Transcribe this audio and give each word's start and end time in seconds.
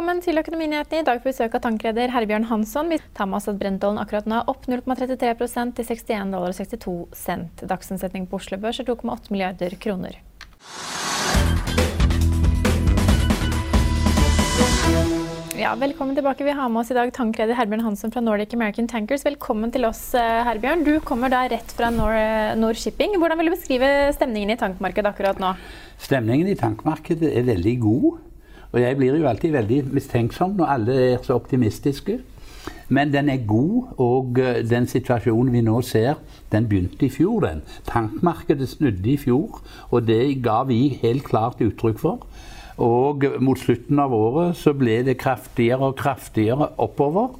Velkommen 0.00 0.22
til 0.24 0.40
Økonominyhetene. 0.40 1.02
I 1.02 1.04
dag 1.04 1.18
vi 1.20 1.28
besøk 1.28 1.52
av 1.58 1.60
tankreder 1.60 2.08
Herbjørn 2.08 2.46
Hansson. 2.48 2.88
Vi 2.88 2.96
tar 3.12 3.26
med 3.28 3.36
oss 3.36 3.50
at 3.50 3.58
Brentollen 3.60 4.00
akkurat 4.00 4.24
nå 4.24 4.38
er 4.38 4.46
opp 4.48 4.62
0,33 4.64 5.74
til 5.76 5.84
61 5.84 6.30
dollar 6.32 6.54
og 6.54 6.56
62 6.56 6.94
cent. 7.20 7.60
Dagsomsetning 7.68 8.24
på 8.30 8.38
Oslo 8.40 8.56
Børs 8.62 8.80
er 8.80 8.88
2,8 8.88 9.28
milliarder 9.28 9.76
kroner. 9.76 10.16
Ja, 15.60 15.74
velkommen 15.76 16.16
tilbake. 16.16 16.48
Vi 16.48 16.56
har 16.56 16.72
med 16.72 16.80
oss 16.80 16.94
i 16.94 16.96
dag 16.96 17.12
tankreder 17.12 17.60
Herbjørn 17.60 17.84
Hansson 17.90 18.16
fra 18.16 18.24
Nordic 18.24 18.56
American 18.56 18.88
Tankers. 18.88 19.26
Velkommen 19.28 19.68
til 19.76 19.84
oss, 19.84 20.14
eh, 20.14 20.40
Herbjørn. 20.48 20.86
Du 20.88 20.94
kommer 21.04 21.28
da 21.28 21.44
rett 21.44 21.76
fra 21.76 21.92
Nor, 21.92 22.16
Nor 22.56 22.72
Shipping. 22.72 23.20
Hvordan 23.20 23.36
vil 23.36 23.52
du 23.52 23.58
beskrive 23.58 23.92
stemningen 24.16 24.56
i 24.56 24.58
tankmarkedet 24.64 25.12
akkurat 25.12 25.44
nå? 25.44 25.52
Stemningen 26.00 26.48
i 26.48 26.56
tankmarkedet 26.56 27.36
er 27.36 27.44
veldig 27.52 27.78
god. 27.84 28.29
Og 28.72 28.80
jeg 28.80 28.96
blir 28.96 29.18
jo 29.18 29.28
alltid 29.28 29.54
veldig 29.54 29.80
mistenksom 29.94 30.58
når 30.58 30.74
alle 30.74 30.98
er 31.12 31.24
så 31.26 31.38
optimistiske. 31.40 32.20
Men 32.90 33.12
den 33.12 33.28
er 33.30 33.46
god, 33.46 33.94
og 34.02 34.38
eh, 34.42 34.62
den 34.66 34.86
situasjonen 34.90 35.52
vi 35.54 35.62
nå 35.62 35.80
ser, 35.86 36.18
den 36.52 36.66
begynte 36.68 37.06
i 37.06 37.12
fjor. 37.12 37.40
den. 37.46 37.62
Tankmarkedet 37.86 38.68
snudde 38.68 39.10
i 39.10 39.16
fjor, 39.16 39.60
og 39.90 40.06
det 40.06 40.42
ga 40.42 40.62
vi 40.66 40.98
helt 41.02 41.24
klart 41.24 41.62
uttrykk 41.62 41.98
for. 41.98 42.26
Og 42.80 43.24
mot 43.44 43.58
slutten 43.58 43.98
av 44.00 44.12
året 44.16 44.56
så 44.56 44.72
ble 44.74 45.02
det 45.06 45.18
kraftigere 45.20 45.90
og 45.90 45.98
kraftigere 46.00 46.70
oppover. 46.80 47.36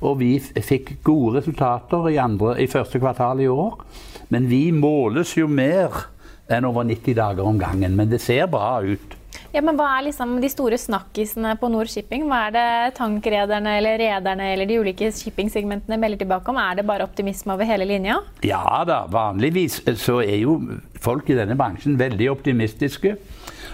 Og 0.00 0.18
vi 0.20 0.36
fikk 0.40 0.98
gode 1.04 1.40
resultater 1.40 2.08
i, 2.12 2.18
andre, 2.22 2.54
i 2.62 2.68
første 2.70 3.00
kvartal 3.02 3.40
i 3.42 3.48
år. 3.50 3.80
Men 4.28 4.48
vi 4.50 4.70
måles 4.70 5.34
jo 5.36 5.48
mer 5.50 6.06
enn 6.52 6.66
over 6.68 6.86
90 6.86 7.16
dager 7.18 7.48
om 7.48 7.58
gangen. 7.58 7.96
Men 7.98 8.12
det 8.12 8.20
ser 8.22 8.46
bra 8.46 8.78
ut. 8.84 9.15
Ja, 9.56 9.62
men 9.64 9.78
Hva 9.78 9.86
er 9.96 10.02
liksom 10.10 10.34
de 10.42 10.50
store 10.52 10.76
snakkisene 10.76 11.54
på 11.56 11.70
Nord 11.72 11.88
Shipping? 11.88 12.26
Hva 12.28 12.42
er 12.50 12.52
det 12.52 12.96
tankrederne 12.98 13.78
eller 13.78 13.96
rederne 14.02 14.50
eller 14.52 14.68
de 14.68 14.76
ulike 14.82 15.08
shippingsegmentene 15.16 15.96
melder 15.96 16.20
tilbake 16.20 16.52
om? 16.52 16.58
Er 16.60 16.76
det 16.76 16.84
bare 16.84 17.06
optimisme 17.08 17.54
over 17.54 17.64
hele 17.64 17.86
linja? 17.88 18.18
Ja 18.44 18.82
da, 18.84 19.06
vanligvis 19.08 19.78
så 20.02 20.18
er 20.20 20.42
jo 20.42 20.58
folk 21.00 21.32
i 21.32 21.38
denne 21.38 21.56
bransjen 21.56 21.96
veldig 21.96 22.28
optimistiske. 22.34 23.14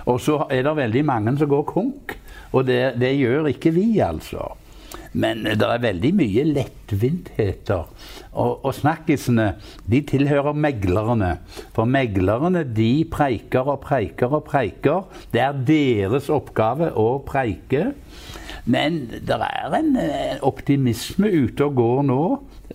Og 0.07 0.23
så 0.23 0.45
er 0.55 0.63
det 0.69 0.77
veldig 0.79 1.03
mange 1.09 1.35
som 1.43 1.51
går 1.51 1.67
konk. 1.75 2.15
Og 2.55 2.69
det, 2.71 3.01
det 3.03 3.17
gjør 3.19 3.51
ikke 3.51 3.75
vi, 3.75 3.89
altså. 4.07 4.53
Men 5.13 5.45
det 5.45 5.67
er 5.67 5.83
veldig 5.83 6.13
mye 6.17 6.45
lettvintheter. 6.49 7.89
Og, 8.33 8.65
og 8.65 8.73
snakkisene 8.75 9.51
de 9.91 10.01
tilhører 10.09 10.57
meglerne. 10.57 11.35
For 11.77 11.85
meglerne 11.85 12.65
de 12.65 13.05
preiker 13.13 13.69
og 13.75 13.83
preiker 13.85 14.33
og 14.33 14.47
preiker. 14.49 15.05
Det 15.35 15.45
er 15.45 15.61
deres 15.69 16.31
oppgave 16.33 16.93
å 16.97 17.19
preike. 17.29 17.91
Men 18.65 19.09
det 19.11 19.37
er 19.43 19.75
en 19.75 19.97
eh, 19.99 20.37
optimisme 20.47 21.27
ute 21.27 21.65
og 21.67 21.75
går 21.75 22.03
nå, 22.07 22.23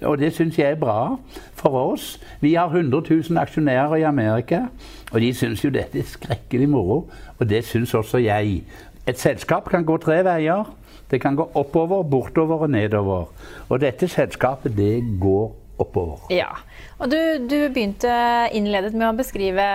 og 0.01 0.17
det 0.19 0.33
syns 0.35 0.57
jeg 0.59 0.75
er 0.75 0.81
bra 0.81 1.15
for 1.55 1.77
oss. 1.93 2.17
Vi 2.43 2.53
har 2.59 2.67
100 2.75 3.01
000 3.07 3.39
aksjonærer 3.39 3.95
i 3.95 4.03
Amerika, 4.03 4.65
og 5.11 5.21
de 5.23 5.31
syns 5.33 5.63
jo 5.63 5.71
dette 5.71 6.01
er 6.01 6.09
skrekkelig 6.09 6.67
moro. 6.69 7.05
Og 7.39 7.49
det 7.49 7.63
syns 7.65 7.93
også 7.95 8.19
jeg. 8.19 8.65
Et 9.07 9.19
selskap 9.19 9.69
kan 9.71 9.87
gå 9.87 9.95
tre 10.03 10.19
veier. 10.27 10.67
Det 11.11 11.21
kan 11.23 11.37
gå 11.39 11.47
oppover, 11.55 12.03
bortover 12.03 12.65
og 12.67 12.73
nedover. 12.73 13.31
Og 13.69 13.79
dette 13.81 14.09
selskapet, 14.11 14.75
det 14.75 14.99
går 15.21 15.53
oppover. 15.81 16.19
Ja. 16.33 16.49
Og 16.97 17.11
du, 17.11 17.17
du 17.45 17.57
begynte 17.69 18.11
innledet 18.57 18.95
med 18.97 19.07
å 19.11 19.15
beskrive 19.17 19.65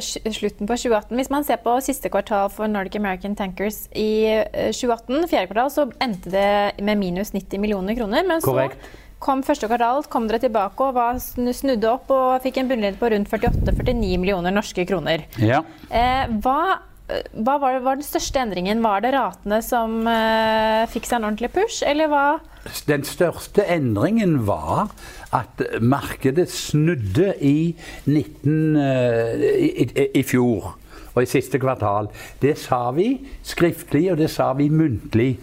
slutten 0.00 0.68
på 0.68 0.78
2018. 0.78 1.12
Hvis 1.20 1.32
man 1.32 1.44
ser 1.46 1.60
på 1.64 1.76
siste 1.84 2.10
kvartal 2.12 2.48
for 2.52 2.70
Nordic 2.70 2.96
American 2.98 3.36
Tankers 3.38 3.84
i 3.92 4.26
eh, 4.32 4.72
2018, 4.72 5.28
fjerde 5.28 5.50
kvartal, 5.50 5.72
så 5.74 5.88
endte 6.02 6.32
det 6.32 6.84
med 6.84 7.02
minus 7.02 7.34
90 7.36 7.62
millioner 7.62 7.98
kroner. 7.98 8.24
Men 8.26 8.44
Korrekt. 8.44 8.80
så 8.80 9.04
kom 9.26 9.44
første 9.44 9.68
kvartal, 9.68 10.02
kom 10.12 10.28
dere 10.28 10.40
tilbake 10.42 10.88
og 10.88 10.96
var 10.96 11.20
snudde 11.20 11.88
opp 11.92 12.10
og 12.12 12.42
fikk 12.44 12.60
en 12.60 12.72
bunnlinje 12.72 13.00
på 13.00 13.12
rundt 13.12 13.32
48-49 13.32 14.18
millioner 14.22 14.54
norske 14.54 14.88
kroner. 14.88 15.28
Ja. 15.40 15.62
Eh, 15.90 16.36
hva 16.44 16.60
hva 17.06 17.56
var, 17.62 17.78
var 17.84 17.98
den 18.00 18.06
største 18.06 18.40
endringen? 18.42 18.82
Var 18.82 19.04
det 19.04 19.12
ratene 19.14 19.60
som 19.62 20.00
eh, 20.10 20.86
fikk 20.90 21.06
seg 21.06 21.20
en 21.20 21.28
ordentlig 21.28 21.52
push, 21.54 21.84
eller 21.86 22.10
hva? 22.10 22.24
Den 22.90 23.06
største 23.06 23.62
endringen 23.70 24.40
var 24.48 24.90
at 25.36 25.62
markedet 25.80 26.48
snudde 26.50 27.32
i, 27.38 27.76
19, 28.06 28.76
eh, 28.82 29.46
i, 29.60 29.70
i, 29.86 30.08
i 30.18 30.24
fjor 30.26 30.72
og 31.16 31.22
i 31.22 31.30
siste 31.30 31.60
kvartal. 31.62 32.10
Det 32.42 32.56
sa 32.60 32.90
vi 32.96 33.12
skriftlig, 33.46 34.10
og 34.12 34.18
det 34.20 34.28
sa 34.34 34.50
vi 34.58 34.68
muntlig. 34.68 35.36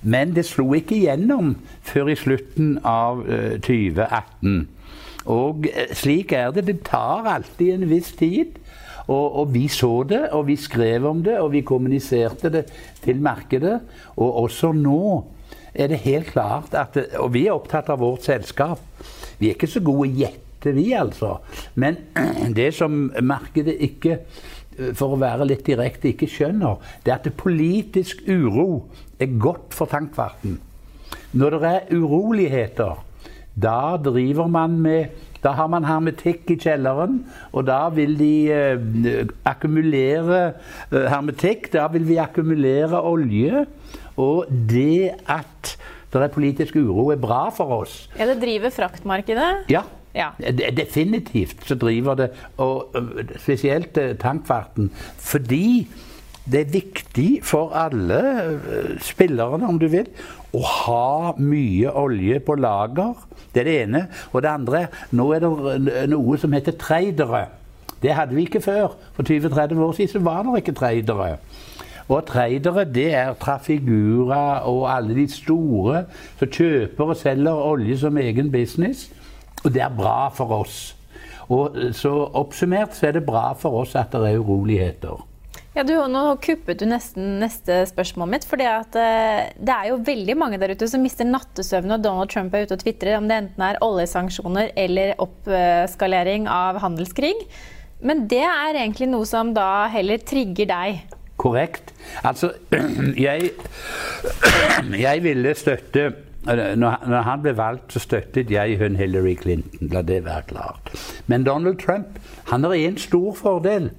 Men 0.00 0.32
det 0.36 0.46
slo 0.48 0.70
ikke 0.78 0.96
igjennom 0.96 1.56
før 1.84 2.14
i 2.14 2.16
slutten 2.16 2.78
av 2.86 3.26
eh, 3.28 3.58
2018. 3.60 4.62
Og 5.28 5.66
eh, 5.68 5.92
slik 5.96 6.32
er 6.32 6.54
det. 6.56 6.68
Det 6.70 6.78
tar 6.88 7.28
alltid 7.28 7.74
en 7.74 7.90
viss 7.90 8.14
tid. 8.16 8.56
Og, 9.10 9.26
og 9.42 9.50
vi 9.54 9.66
så 9.72 9.90
det, 10.06 10.22
og 10.36 10.46
vi 10.46 10.56
skrev 10.60 11.08
om 11.10 11.22
det, 11.26 11.38
og 11.42 11.50
vi 11.54 11.64
kommuniserte 11.66 12.50
det 12.54 12.64
til 13.02 13.20
markedet. 13.22 13.80
Og 14.16 14.44
også 14.44 14.70
nå 14.76 15.02
er 15.74 15.90
det 15.90 16.02
helt 16.04 16.32
klart 16.32 16.74
at 16.74 16.96
Og 17.18 17.32
vi 17.34 17.46
er 17.46 17.54
opptatt 17.54 17.90
av 17.90 18.00
vårt 18.02 18.26
selskap. 18.26 18.80
Vi 19.38 19.48
er 19.48 19.58
ikke 19.58 19.70
så 19.70 19.82
gode 19.82 20.10
gjette, 20.14 20.74
vi 20.76 20.92
altså. 20.92 21.38
Men 21.74 21.96
det 22.58 22.72
som 22.76 23.10
markedet 23.22 23.76
ikke 23.80 24.20
for 24.96 25.14
å 25.14 25.20
være 25.20 25.46
litt 25.48 25.66
direkte, 25.66 26.12
ikke 26.12 26.28
skjønner, 26.30 26.80
det 27.04 27.12
er 27.12 27.20
at 27.20 27.38
politisk 27.38 28.22
uro 28.28 28.86
er 29.20 29.38
godt 29.40 29.74
for 29.76 29.90
tankfarten. 29.90 30.58
Når 31.36 31.56
det 31.56 31.70
er 31.70 31.90
uroligheter, 31.94 33.02
da 33.60 33.96
driver 34.00 34.48
man 34.50 34.78
med 34.80 35.29
Da 35.44 35.54
har 35.56 35.70
man 35.72 35.86
hermetikk 35.88 36.50
i 36.52 36.58
kjelleren, 36.60 37.20
og 37.52 37.66
da 37.68 37.82
vil 37.94 38.16
de 38.18 38.32
eh, 38.52 39.22
akkumulere 39.48 40.40
eh, 40.50 41.06
hermetikk. 41.08 41.70
Da 41.72 41.86
vil 41.92 42.04
vi 42.08 42.18
akkumulere 42.20 43.00
olje. 43.00 43.64
Og 44.20 44.50
det 44.68 45.14
at 45.30 45.76
det 46.10 46.24
er 46.26 46.34
politisk 46.34 46.76
uro, 46.76 47.08
er 47.14 47.20
bra 47.22 47.46
for 47.54 47.70
oss. 47.84 48.02
Ja, 48.18 48.26
det 48.26 48.40
driver 48.42 48.72
fraktmarkedet. 48.74 49.50
Ja. 49.70 49.86
Ja. 50.10 50.32
Definitivt 50.74 51.62
så 51.68 51.76
driver 51.78 52.16
det, 52.18 52.30
og 52.58 52.96
spesielt 53.38 53.94
tankfarten. 54.18 54.88
Fordi 55.22 55.86
det 56.52 56.60
er 56.60 56.72
viktig 56.72 57.28
for 57.46 57.74
alle 57.76 58.20
spillerne, 59.04 59.68
om 59.68 59.78
du 59.78 59.86
vil, 59.92 60.08
å 60.56 60.62
ha 60.66 61.32
mye 61.38 61.92
olje 61.94 62.40
på 62.42 62.56
lager. 62.58 63.14
Det 63.54 63.62
er 63.62 63.68
det 63.68 63.78
ene. 63.84 64.04
Og 64.32 64.42
det 64.42 64.50
andre 64.50 64.84
nå 65.14 65.30
er 65.34 65.44
det 65.44 66.06
noe 66.10 66.38
som 66.38 66.54
heter 66.56 66.78
tradere. 66.78 67.46
Det 68.02 68.14
hadde 68.16 68.34
vi 68.34 68.46
ikke 68.48 68.62
før. 68.64 68.96
For 69.14 69.26
20-30 69.26 69.82
år 69.84 69.92
siden 69.98 70.24
var 70.24 70.42
det 70.46 70.62
ikke 70.62 70.78
tradere. 70.78 71.36
Og 72.10 72.26
tradere 72.26 72.84
det 72.84 73.08
er 73.14 73.34
Trafigura 73.38 74.66
og 74.66 74.88
alle 74.90 75.14
de 75.14 75.28
store 75.30 76.04
som 76.40 76.50
kjøper 76.50 77.12
og 77.12 77.18
selger 77.20 77.66
olje 77.70 78.00
som 78.02 78.18
egen 78.18 78.50
business. 78.50 79.10
Og 79.62 79.74
det 79.74 79.84
er 79.84 79.94
bra 79.96 80.28
for 80.34 80.62
oss. 80.62 80.96
Og 81.50 81.76
så 81.94 82.10
Oppsummert 82.34 82.96
så 82.96 83.10
er 83.10 83.18
det 83.18 83.26
bra 83.26 83.52
for 83.58 83.82
oss 83.82 83.94
at 83.94 84.14
det 84.14 84.32
er 84.32 84.38
uroligheter. 84.38 85.29
Ja, 85.70 85.84
du, 85.86 85.92
nå 86.10 86.22
kuppet 86.42 86.80
du 86.80 86.86
nesten 86.90 87.36
neste 87.38 87.84
spørsmål 87.86 88.32
mitt. 88.32 88.46
For 88.48 88.58
uh, 88.58 88.80
det 88.90 89.74
er 89.74 89.90
jo 89.92 90.00
veldig 90.06 90.34
mange 90.38 90.58
der 90.58 90.74
ute 90.74 90.88
som 90.90 91.04
mister 91.04 91.28
nattesøvn 91.28 91.92
når 91.92 92.02
Donald 92.02 92.32
Trump 92.32 92.54
er 92.54 92.66
ute 92.66 92.74
og 92.74 92.82
tvitrer, 92.82 93.18
om 93.20 93.28
det 93.30 93.38
enten 93.44 93.66
er 93.68 93.78
oljesanksjoner 93.86 94.72
eller 94.80 95.14
oppskalering 95.22 96.50
av 96.50 96.80
handelskrig. 96.82 97.36
Men 98.02 98.26
det 98.32 98.42
er 98.42 98.80
egentlig 98.80 99.10
noe 99.12 99.28
som 99.28 99.54
da 99.54 99.86
heller 99.92 100.18
trigger 100.26 100.66
deg? 100.72 101.16
Korrekt. 101.40 101.94
Altså, 102.26 102.50
jeg, 103.28 103.52
jeg 105.06 105.24
ville 105.24 105.54
støtte 105.54 106.10
når, 106.40 107.22
han 107.22 107.42
ble 107.44 107.52
valgt, 107.56 107.92
så 107.92 108.00
støttet 108.00 108.50
jeg 108.50 108.78
hun 108.80 108.96
Hillary 108.96 109.34
Clinton. 109.36 109.90
La 109.92 110.02
det 110.02 110.22
være 110.24 110.42
klart. 110.48 110.92
Men 111.28 111.44
Donald 111.44 111.78
Trump 111.78 112.18
han 112.48 112.64
har 112.64 112.74
én 112.74 112.96
stor 112.98 113.34
fordel. 113.36 113.90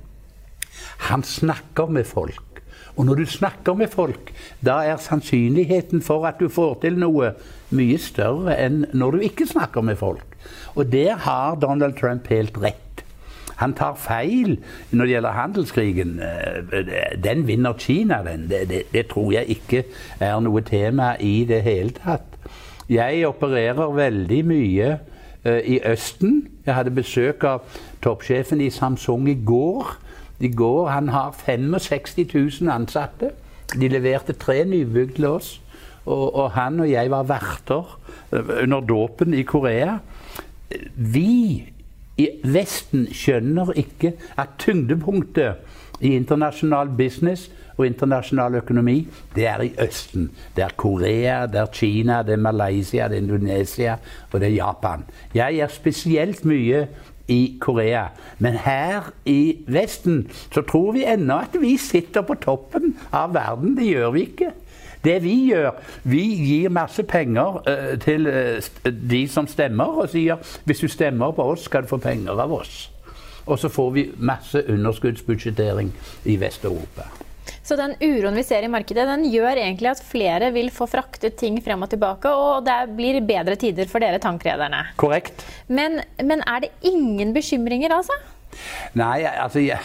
Han 1.10 1.24
snakker 1.24 1.92
med 1.92 2.08
folk. 2.10 2.48
Og 2.96 3.06
når 3.06 3.22
du 3.22 3.26
snakker 3.26 3.74
med 3.74 3.88
folk, 3.88 4.34
da 4.66 4.82
er 4.86 5.00
sannsynligheten 5.00 6.02
for 6.04 6.28
at 6.28 6.40
du 6.40 6.50
får 6.52 6.82
til 6.84 7.00
noe, 7.00 7.34
mye 7.72 7.98
større 8.02 8.58
enn 8.60 8.84
når 8.94 9.16
du 9.16 9.28
ikke 9.30 9.48
snakker 9.48 9.82
med 9.82 10.00
folk. 10.02 10.36
Og 10.76 10.92
der 10.92 11.16
har 11.24 11.56
Donald 11.56 11.96
Trump 12.00 12.28
helt 12.28 12.58
rett. 12.62 12.92
Han 13.62 13.76
tar 13.78 13.96
feil 13.96 14.58
når 14.92 15.06
det 15.06 15.14
gjelder 15.14 15.38
handelskrigen. 15.38 16.20
Eh, 16.20 17.16
den 17.24 17.48
vinner 17.48 17.78
Kina, 17.78 18.24
den. 18.26 18.50
Det, 18.50 18.70
det, 18.70 18.84
det, 18.94 19.06
tror 19.08 19.32
jeg 19.32 19.46
ikke 19.56 19.84
er 20.20 20.40
noe 20.42 20.64
tema 20.66 21.14
i 21.20 21.46
det 21.48 21.62
hele 21.62 21.94
tatt. 21.96 22.26
Jeg 22.90 23.24
opererer 23.28 23.94
veldig 23.96 24.40
mye 24.46 24.88
uh, 25.46 25.60
i 25.64 25.78
Østen. 25.88 26.42
Jeg 26.66 26.76
hadde 26.76 26.92
besøk 26.92 27.46
av 27.48 27.62
toppsjefen 28.04 28.60
i 28.62 28.70
Samsung 28.74 29.30
i 29.32 29.38
går. 29.46 29.94
I 30.42 30.50
går 30.50 30.90
Han 30.90 31.10
har 31.10 31.36
65 31.38 32.62
000 32.62 32.72
ansatte. 32.74 33.32
De 33.80 33.88
leverte 33.88 34.34
tre 34.34 34.64
nybygg 34.66 35.16
til 35.16 35.26
oss. 35.26 35.62
Og, 36.06 36.36
og 36.36 36.52
han 36.52 36.80
og 36.80 36.90
jeg 36.90 37.12
var 37.12 37.28
verter 37.30 38.00
eh, 38.34 38.64
under 38.64 38.80
dåpen 38.80 39.34
i 39.38 39.44
Korea. 39.46 40.00
Vi 40.96 41.70
i 42.18 42.28
Vesten 42.44 43.08
skjønner 43.14 43.72
ikke 43.78 44.16
at 44.40 44.58
tyngdepunktet 44.60 46.02
i 46.02 46.16
internasjonal 46.18 46.90
business 46.98 47.50
og 47.78 47.86
internasjonal 47.88 48.56
økonomi, 48.60 49.08
det 49.36 49.46
er 49.48 49.64
i 49.66 49.72
Østen. 49.82 50.30
Det 50.56 50.64
er 50.64 50.74
Korea, 50.78 51.46
det 51.48 51.62
er 51.62 51.72
Kina, 51.74 52.22
det 52.24 52.34
er 52.34 52.44
Malaysia, 52.44 53.08
det 53.08 53.18
er 53.18 53.22
Indonesia 53.22 53.96
og 54.32 54.40
det 54.40 54.50
er 54.50 54.58
Japan. 54.58 55.06
Jeg 55.34 55.58
er 55.58 55.68
spesielt 55.68 56.46
mye 56.46 56.88
i 57.32 57.58
Korea. 57.62 58.06
Men 58.40 58.58
her 58.60 59.12
i 59.26 59.64
Vesten 59.68 60.26
så 60.52 60.62
tror 60.62 60.92
vi 60.92 61.06
ennå 61.08 61.38
at 61.46 61.56
vi 61.62 61.78
sitter 61.78 62.26
på 62.28 62.36
toppen 62.44 62.98
av 63.12 63.34
verden. 63.34 63.78
Det 63.78 63.88
gjør 63.88 64.12
vi 64.12 64.26
ikke. 64.28 64.52
Det 65.04 65.24
vi 65.24 65.36
gjør, 65.50 65.72
vi 66.04 66.22
gir 66.46 66.70
masse 66.70 67.04
penger 67.04 67.62
uh, 67.66 68.00
til 68.00 68.28
uh, 68.28 68.92
de 69.12 69.24
som 69.28 69.48
stemmer, 69.50 69.98
og 70.04 70.12
sier 70.14 70.38
hvis 70.70 70.84
du 70.84 70.88
stemmer 70.92 71.32
på 71.34 71.48
oss, 71.56 71.66
skal 71.66 71.88
du 71.88 71.90
få 71.90 71.98
penger 71.98 72.38
av 72.38 72.54
oss. 72.54 72.92
Og 73.46 73.58
så 73.60 73.70
får 73.70 73.90
vi 73.96 74.06
masse 74.18 74.62
underskuddsbudsjettering 74.70 75.90
i 76.26 76.38
Vest-Europa. 76.38 77.10
Så 77.64 77.76
den 77.78 77.96
uroen 78.02 78.36
vi 78.40 78.44
ser 78.46 78.64
i 78.66 78.70
markedet, 78.72 79.06
den 79.06 79.26
gjør 79.30 79.58
egentlig 79.62 79.90
at 79.92 80.04
flere 80.04 80.52
vil 80.56 80.72
få 80.74 80.86
fraktet 80.90 81.36
ting 81.40 81.64
frem 81.64 81.82
og 81.86 81.90
tilbake, 81.92 82.30
og 82.30 82.66
det 82.66 82.90
blir 82.98 83.22
bedre 83.26 83.56
tider 83.60 83.88
for 83.92 84.00
dere 84.02 84.20
tankrederne. 84.22 84.86
Korrekt. 85.02 85.46
Men, 85.70 85.92
men 86.18 86.42
er 86.50 86.60
det 86.66 86.72
ingen 86.90 87.34
bekymringer, 87.38 87.90
altså? 88.00 88.16
Nei, 88.98 89.20
altså 89.30 89.60
jeg, 89.64 89.80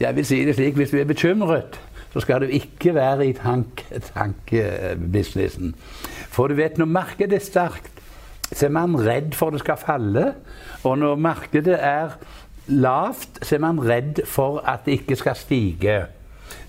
jeg 0.00 0.16
vil 0.16 0.26
si 0.26 0.44
det 0.48 0.54
slik. 0.56 0.74
Hvis 0.80 0.92
du 0.94 0.98
er 1.00 1.08
bekymret, 1.08 1.70
så 2.14 2.18
skal 2.24 2.40
du 2.40 2.46
ikke 2.48 2.94
være 2.96 3.22
i 3.28 3.32
tankebusinessen. 3.36 5.68
Tank 5.76 6.32
for 6.32 6.44
du 6.48 6.54
vet, 6.58 6.78
når 6.80 6.88
markedet 6.88 7.36
er 7.38 7.44
sterkt, 7.44 7.96
så 8.52 8.66
er 8.66 8.72
man 8.72 8.96
redd 9.00 9.34
for 9.36 9.52
det 9.52 9.60
skal 9.62 9.78
falle. 9.80 10.32
Og 10.84 10.98
når 11.00 11.16
markedet 11.20 11.76
er 11.76 12.16
lavt, 12.68 13.40
så 13.42 13.56
er 13.56 13.64
man 13.64 13.80
redd 13.80 14.22
for 14.28 14.60
at 14.68 14.86
det 14.86 14.92
ikke 15.00 15.16
skal 15.16 15.36
stige. 15.38 15.96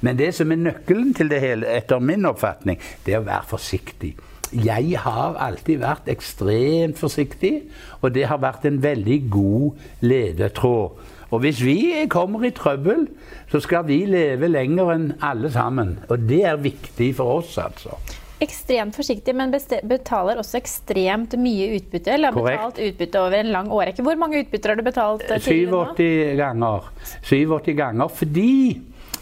Men 0.06 0.18
det 0.20 0.34
som 0.38 0.52
er 0.54 0.62
nøkkelen 0.62 1.14
til 1.18 1.30
det 1.32 1.42
hele, 1.42 1.70
etter 1.80 2.02
min 2.04 2.28
oppfatning, 2.30 2.82
det 3.06 3.16
er 3.16 3.22
å 3.22 3.28
være 3.28 3.52
forsiktig. 3.56 4.14
Jeg 4.54 5.00
har 5.04 5.36
alltid 5.44 5.82
vært 5.82 6.08
ekstremt 6.12 7.00
forsiktig, 7.00 7.54
og 8.00 8.14
det 8.16 8.28
har 8.30 8.40
vært 8.40 8.68
en 8.70 8.80
veldig 8.84 9.18
god 9.34 9.88
ledetråd. 10.08 11.16
Og 11.28 11.42
hvis 11.44 11.60
vi 11.60 12.06
kommer 12.08 12.46
i 12.48 12.54
trøbbel, 12.56 13.10
så 13.52 13.60
skal 13.64 13.84
vi 13.90 14.06
leve 14.08 14.48
lenger 14.48 14.94
enn 14.94 15.10
alle 15.24 15.52
sammen. 15.52 15.98
Og 16.08 16.24
det 16.30 16.46
er 16.48 16.62
viktig 16.64 17.12
for 17.18 17.42
oss, 17.42 17.58
altså. 17.60 17.98
Ekstremt 18.40 18.96
forsiktig, 18.96 19.34
men 19.36 19.52
betaler 19.52 20.38
også 20.40 20.60
ekstremt 20.60 21.34
mye 21.42 21.72
utbytte. 21.80 22.14
Eller 22.14 22.30
har 22.30 22.38
Korrekt. 22.38 22.62
betalt 22.62 22.82
utbytte 22.86 23.24
over 23.26 23.40
en 23.42 23.52
lang 23.52 23.72
årrekke. 23.74 24.06
Hvor 24.06 24.20
mange 24.22 24.44
utbytter 24.44 24.72
har 24.72 24.80
du 24.80 24.86
betalt? 24.86 25.26
87 25.26 26.04
eh, 26.06 26.36
ganger. 26.38 26.92
87 27.26 27.74
ganger 27.76 28.14
fordi 28.14 28.54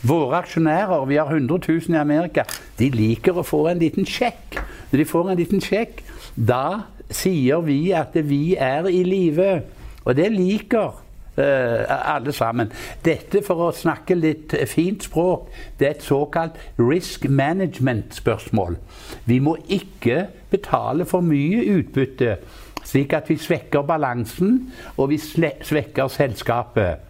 våre 0.07 0.41
aksjonærer, 0.41 1.05
vi 1.09 1.15
har 1.15 1.31
100 1.31 1.59
000 1.67 1.95
i 1.95 1.99
Amerika, 1.99 2.45
de 2.79 2.89
liker 2.93 3.37
å 3.37 3.45
få 3.45 3.65
en 3.71 3.81
liten 3.81 4.05
sjekk. 4.07 4.59
Når 4.91 5.01
de 5.01 5.07
får 5.09 5.31
en 5.31 5.39
liten 5.39 5.63
sjekk, 5.63 6.03
da 6.35 6.85
sier 7.09 7.63
vi 7.65 7.79
at 7.95 8.15
vi 8.27 8.55
er 8.55 8.89
i 8.89 9.01
live. 9.07 9.63
Og 10.05 10.15
det 10.17 10.31
liker 10.33 11.01
Uh, 11.35 11.83
alle 12.15 12.31
sammen. 12.31 12.69
Dette, 13.03 13.41
for 13.43 13.59
å 13.65 13.73
snakke 13.75 14.15
litt 14.15 14.53
fint 14.71 15.03
språk, 15.03 15.49
det 15.75 15.87
er 15.89 15.97
et 15.97 16.05
såkalt 16.05 16.55
risk 16.79 17.25
management-spørsmål. 17.27 18.77
Vi 19.27 19.41
må 19.43 19.57
ikke 19.67 20.29
betale 20.53 21.03
for 21.03 21.27
mye 21.27 21.59
utbytte, 21.73 22.37
slik 22.87 23.17
at 23.19 23.27
vi 23.27 23.35
svekker 23.35 23.83
balansen 23.83 24.61
og 24.95 25.11
vi 25.11 25.19
svekker 25.19 26.07
selskapet. 26.07 27.03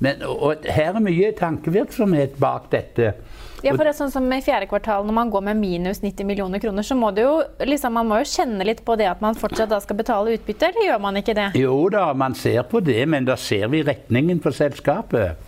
Men, 0.00 0.22
og 0.24 0.64
her 0.64 0.94
er 0.96 1.04
mye 1.04 1.32
tankevirksomhet 1.36 2.38
bak 2.40 2.70
dette. 2.72 3.12
Ja, 3.60 3.74
for 3.74 3.84
det 3.84 3.90
er 3.92 3.98
sånn 3.98 4.12
som 4.12 4.24
I 4.32 4.40
fjerde 4.40 4.68
kvartal, 4.70 5.04
når 5.04 5.16
man 5.16 5.32
går 5.32 5.42
med 5.50 5.58
minus 5.60 6.00
90 6.00 6.24
millioner 6.28 6.62
kroner, 6.62 6.86
så 6.86 6.96
må, 6.96 7.10
jo, 7.18 7.42
liksom, 7.68 7.92
man 7.98 8.08
må 8.08 8.22
jo 8.22 8.30
kjenne 8.30 8.64
litt 8.64 8.80
på 8.86 8.96
det 8.96 9.10
at 9.10 9.20
man 9.20 9.36
fortsatt 9.36 9.68
da 9.72 9.80
skal 9.84 9.98
betale 9.98 10.38
utbytte, 10.38 10.70
eller 10.70 10.88
gjør 10.88 11.02
man 11.04 11.20
ikke 11.20 11.36
det? 11.36 11.50
Jo 11.60 11.76
da, 11.92 12.06
man 12.16 12.36
ser 12.38 12.64
på 12.70 12.80
det, 12.84 13.02
men 13.12 13.28
da 13.28 13.36
ser 13.40 13.68
vi 13.72 13.82
retningen 13.84 14.40
på 14.40 14.54
selskapet. 14.56 15.46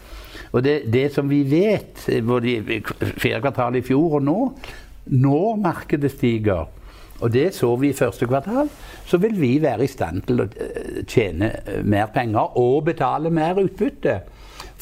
Og 0.53 0.61
det, 0.65 0.83
det 0.93 1.07
som 1.15 1.31
vi 1.31 1.41
vet, 1.49 2.05
både 2.29 2.53
i 2.53 2.81
fjerde 2.85 3.41
kvartal 3.47 3.81
i 3.81 3.85
fjor 3.87 4.19
og 4.19 4.27
nå, 4.29 4.39
når 5.17 5.57
markedet 5.65 6.13
stiger, 6.13 6.69
og 7.23 7.33
det 7.35 7.49
så 7.55 7.71
vi 7.81 7.93
i 7.93 7.97
første 7.97 8.27
kvartal, 8.27 8.71
så 9.07 9.19
vil 9.23 9.39
vi 9.41 9.55
være 9.63 9.87
i 9.87 9.91
stand 9.91 10.27
til 10.29 10.45
å 10.45 10.49
eh, 10.51 11.03
tjene 11.07 11.53
eh, 11.63 11.81
mer 11.85 12.11
penger 12.15 12.59
og 12.61 12.85
betale 12.91 13.31
mer 13.31 13.63
utbytte. 13.63 14.21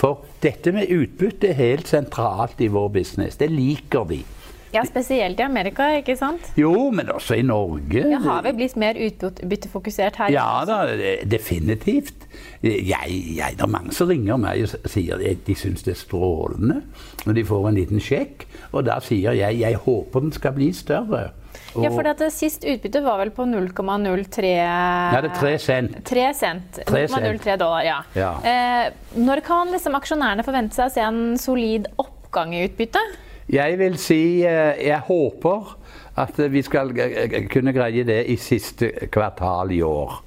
For 0.00 0.24
dette 0.42 0.72
med 0.72 0.92
utbytte 0.92 1.52
er 1.52 1.58
helt 1.58 1.88
sentralt 1.90 2.60
i 2.64 2.70
vår 2.72 2.88
business. 2.94 3.36
Det 3.36 3.50
liker 3.52 4.06
vi. 4.08 4.22
Ja, 4.70 4.84
Spesielt 4.86 5.40
i 5.40 5.42
Amerika, 5.42 5.88
ikke 5.98 6.14
sant? 6.16 6.44
Jo, 6.58 6.90
men 6.94 7.08
også 7.10 7.34
i 7.40 7.42
Norge. 7.42 8.04
Ja, 8.06 8.20
har 8.22 8.44
vi 8.46 8.52
blitt 8.54 8.76
mer 8.78 8.94
utbyttefokusert 8.94 10.20
her? 10.22 10.30
Ja 10.30 10.62
da, 10.66 10.84
definitivt. 11.26 12.28
Jeg, 12.62 12.78
jeg, 12.86 13.56
det 13.58 13.66
er 13.66 13.72
mange 13.72 13.94
som 13.96 14.06
ringer 14.08 14.38
meg 14.38 14.62
og 14.62 14.90
sier 14.92 15.18
at 15.18 15.42
de 15.46 15.56
syns 15.58 15.82
det 15.82 15.96
er 15.96 15.98
strålende 15.98 16.82
når 17.26 17.40
de 17.40 17.44
får 17.50 17.68
en 17.68 17.80
liten 17.80 18.04
sjekk. 18.04 18.46
Og 18.70 18.86
da 18.86 19.00
sier 19.02 19.34
jeg 19.34 19.58
jeg 19.58 19.82
håper 19.82 20.28
den 20.28 20.38
skal 20.38 20.54
bli 20.54 20.70
større. 20.76 21.32
Og 21.76 21.84
ja, 21.84 21.90
for 21.94 22.06
dette 22.06 22.30
Sist 22.34 22.64
utbytte 22.66 23.02
var 23.04 23.20
vel 23.22 23.30
på 23.34 23.46
0,03 23.46 24.50
Nei, 24.50 25.20
det 25.22 25.30
er 25.30 25.36
3 25.38 25.52
cent. 25.62 25.98
3 26.08 26.24
cent. 26.34 26.80
0,03 26.88 27.56
dollar, 27.60 27.84
ja. 27.86 27.98
ja. 28.18 28.32
Eh, 28.42 29.18
når 29.22 29.44
kan 29.46 29.70
liksom 29.70 29.98
aksjonærene 29.98 30.46
forvente 30.46 30.78
seg 30.78 30.90
å 30.90 30.94
se 30.94 31.04
en 31.04 31.20
solid 31.40 31.86
oppgang 32.00 32.56
i 32.58 32.64
utbyttet? 32.66 33.18
Jeg 33.50 33.78
vil 33.78 33.98
si 34.02 34.20
eh, 34.46 34.80
jeg 34.82 35.06
håper 35.06 35.76
at 36.20 36.42
vi 36.52 36.62
skal 36.66 36.90
kunne 37.50 37.74
greie 37.74 38.04
det 38.06 38.24
i 38.30 38.36
siste 38.40 38.90
kvartal 39.12 39.72
i 39.72 39.80
år. 39.86 40.18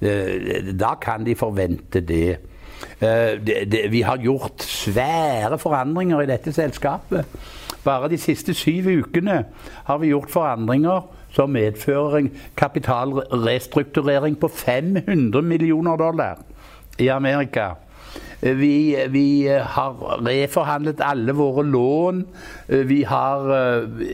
Eh, 0.00 0.70
da 0.74 0.94
kan 1.00 1.24
de 1.24 1.36
forvente 1.38 2.02
det. 2.04 2.38
Eh, 2.98 3.38
det, 3.40 3.62
det 3.70 3.86
vi 3.92 4.02
har 4.02 4.20
gjort 4.22 4.64
svære 4.66 5.58
forandringer 5.60 6.24
i 6.24 6.30
dette 6.30 6.52
selskapet. 6.56 7.26
Bare 7.84 8.10
de 8.12 8.18
siste 8.20 8.54
syv 8.54 8.88
ukene 9.00 9.44
har 9.86 10.00
vi 10.02 10.12
gjort 10.12 10.32
forandringer 10.32 11.06
som 11.32 11.52
medfører 11.54 12.18
en 12.18 12.30
kapitalrestrukturering 12.58 14.36
på 14.40 14.48
500 14.48 15.42
millioner 15.42 15.96
dollar 15.96 16.42
i 16.98 17.08
Amerika. 17.08 17.74
Vi, 18.40 18.96
vi 19.12 19.46
har 19.46 20.20
reforhandlet 20.26 21.02
alle 21.04 21.32
våre 21.36 21.64
lån. 21.64 22.24
Vi 22.66 23.02
har 23.06 23.46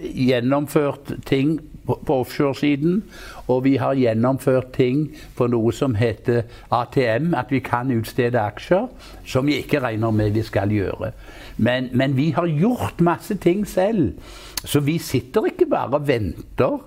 gjennomført 0.03 1.15
ting 1.27 1.59
på, 1.87 1.99
offshoresiden. 2.09 3.03
Og 3.47 3.65
vi 3.65 3.77
har 3.77 3.99
gjennomført 3.99 4.73
ting 4.77 5.09
på 5.37 5.49
noe 5.53 5.73
som 5.73 5.95
heter 5.99 6.43
ATM, 6.75 7.35
at 7.35 7.53
vi 7.55 7.63
kan 7.65 7.93
utstede 7.95 8.41
aksjer. 8.41 8.89
Som 9.27 9.47
vi 9.47 9.61
ikke 9.63 9.81
regner 9.85 10.11
med 10.11 10.35
vi 10.37 10.43
skal 10.47 10.73
gjøre. 10.75 11.13
Men, 11.57 11.89
men 11.93 12.17
vi 12.17 12.31
har 12.37 12.47
gjort 12.47 13.01
masse 13.01 13.35
ting 13.41 13.67
selv. 13.69 14.13
Så 14.67 14.81
vi 14.81 14.99
sitter 14.99 15.47
ikke 15.47 15.69
bare 15.71 15.99
og 15.99 16.09
venter 16.09 16.79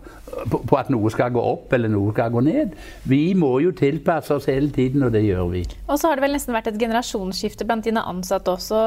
på, 0.50 0.58
på, 0.68 0.75
at 0.77 0.89
noe 0.94 1.10
skal 1.13 1.32
gå 1.34 1.41
opp 1.41 1.74
eller 1.74 1.91
noe 1.91 2.12
skal 2.13 2.34
gå 2.34 2.44
ned. 2.46 2.75
Vi 3.10 3.22
må 3.38 3.53
jo 3.63 3.72
tilpasse 3.77 4.36
oss 4.36 4.50
hele 4.51 4.72
tiden, 4.74 5.06
og 5.06 5.13
det 5.15 5.24
gjør 5.25 5.48
vi. 5.53 5.63
Og 5.88 6.00
så 6.00 6.10
har 6.10 6.20
det 6.20 6.25
vel 6.25 6.36
nesten 6.36 6.56
vært 6.56 6.70
et 6.72 6.79
generasjonsskifte 6.82 7.68
blant 7.70 7.88
dine 7.88 8.03
ansatte 8.10 8.51
også 8.51 8.84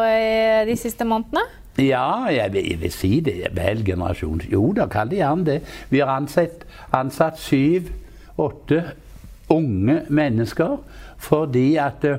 de 0.69 0.77
siste 0.79 1.07
månedene? 1.09 1.47
Ja, 1.79 2.25
jeg 2.29 2.53
vil, 2.53 2.69
jeg 2.71 2.81
vil, 2.81 2.93
si 2.93 3.21
det. 3.21 3.47
Vel, 3.57 3.85
generasjon 3.85 4.43
Jo 4.53 4.73
da, 4.77 4.87
kall 4.93 5.11
det 5.11 5.23
gjerne 5.23 5.47
det. 5.47 5.61
Vi 5.91 6.03
har 6.03 6.13
ansatt, 6.17 6.67
ansatt 6.93 7.41
syv-åtte 7.41 8.83
unge 9.53 10.03
mennesker 10.09 10.79
fordi 11.23 11.77
at 11.79 12.05
uh, 12.05 12.19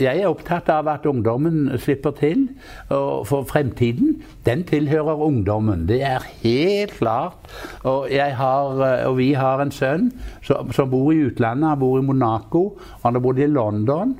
jeg 0.00 0.22
er 0.22 0.28
opptatt 0.28 0.70
av 0.72 0.88
at 0.88 1.06
ungdommen 1.08 1.66
slipper 1.80 2.14
til. 2.16 2.46
Og 2.88 3.26
for 3.28 3.44
fremtiden, 3.48 4.22
den 4.46 4.64
tilhører 4.64 5.20
ungdommen. 5.20 5.86
Det 5.88 6.02
er 6.02 6.24
helt 6.42 6.94
klart. 6.96 7.50
Og, 7.82 8.08
har, 8.08 8.80
eh, 8.86 9.06
og 9.08 9.16
vi 9.18 9.32
har 9.32 9.60
en 9.60 9.72
sønn 9.72 10.10
som, 10.42 10.72
som, 10.72 10.90
bor 10.90 11.12
i 11.12 11.26
utlandet. 11.26 11.68
Han 11.68 11.78
bor 11.78 11.98
i 11.98 12.06
Monaco. 12.08 12.78
Han 13.02 13.14
har 13.14 13.20
bodd 13.20 13.38
i 13.38 13.46
London. 13.46 14.16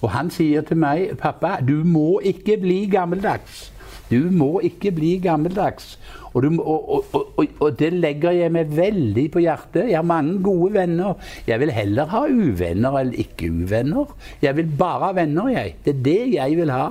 Og 0.00 0.10
han 0.10 0.30
sier 0.30 0.62
til 0.64 0.76
meg, 0.80 1.10
'Pappa, 1.18 1.58
du 1.60 1.84
må 1.84 2.20
ikke 2.24 2.56
bli 2.56 2.86
gammeldags'. 2.88 3.68
Du 4.10 4.30
må 4.34 4.58
ikke 4.66 4.90
bli 4.94 5.16
gammeldags. 5.22 5.94
Og, 6.32 6.42
du, 6.42 6.62
og, 6.62 7.04
og, 7.12 7.46
og, 7.60 7.78
det 7.78 7.90
legger 7.92 8.34
jeg 8.36 8.52
meg 8.54 8.70
veldig 8.74 9.24
på 9.34 9.42
hjertet. 9.42 9.88
Jeg 9.90 9.98
har 9.98 10.06
mange 10.06 10.36
gode 10.42 10.72
venner. 10.76 11.18
Jeg 11.46 11.58
vil 11.62 11.72
heller 11.74 12.10
ha 12.12 12.22
uvenner 12.30 12.98
enn 13.00 13.12
ikke 13.18 13.50
uvenner. 13.50 14.12
Jeg 14.42 14.56
vil 14.58 14.70
bare 14.78 15.08
ha 15.08 15.16
venner, 15.18 15.50
jeg. 15.50 15.74
Det 15.84 15.96
er 15.96 16.04
det 16.06 16.20
jeg 16.36 16.56
vil 16.60 16.70
ha. 16.74 16.86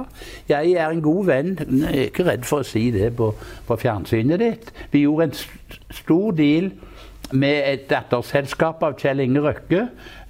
Jeg 0.51 0.75
er 0.75 0.91
en 0.91 1.03
god 1.05 1.31
venn. 1.31 1.55
Jeg 1.59 1.87
er 1.93 2.09
ikke 2.09 2.27
redd 2.27 2.47
for 2.49 2.63
å 2.63 2.67
si 2.67 2.89
det 2.95 3.13
på, 3.19 3.31
på 3.67 3.79
fjernsynet 3.79 4.43
ditt. 4.43 4.71
Vi 4.91 5.05
gjorde 5.05 5.29
en 5.29 5.95
stor 6.01 6.35
deal 6.35 6.71
med 7.31 7.57
et 7.69 7.89
datterselskap 7.91 8.83
av 8.83 8.95
Kjell 8.99 9.21
Inge 9.23 9.43
Røkke, 9.45 9.85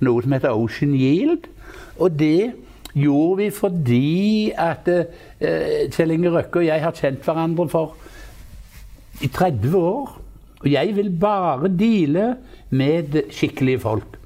noe 0.06 0.26
som 0.26 0.34
heter 0.36 0.58
Ocean 0.58 0.94
Yield. 0.98 1.48
Og 1.98 2.14
det 2.20 2.52
gjorde 2.98 3.38
vi 3.42 3.50
fordi 3.54 4.52
at 4.58 4.88
eh, 4.90 5.90
Kjell 5.94 6.16
Inge 6.16 6.32
Røkke 6.34 6.64
og 6.64 6.70
jeg 6.70 6.84
har 6.84 6.96
kjent 6.98 7.26
hverandre 7.26 7.68
for 7.70 7.96
i 9.22 9.28
30 9.28 9.78
år. 9.78 10.16
Og 10.60 10.68
jeg 10.72 10.96
vil 10.98 11.12
bare 11.16 11.72
deale 11.72 12.34
med 12.70 13.22
skikkelige 13.32 13.80
folk. 13.80 14.18